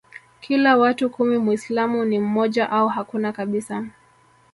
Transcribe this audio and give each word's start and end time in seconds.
kila 0.41 0.77
watu 0.77 1.09
kumi 1.09 1.37
Mwislamu 1.37 2.05
ni 2.05 2.19
mmoja 2.19 2.69
au 2.69 2.87
hakuna 2.87 3.31
kabisa 3.31 3.85